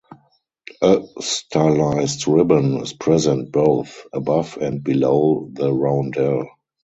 [0.81, 6.47] A stylized ribbon is present both above and below the roundel.